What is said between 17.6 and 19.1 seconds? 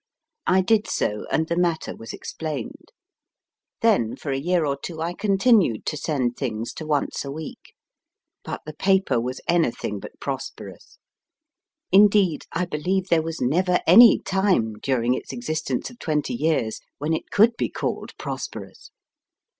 called prosperous.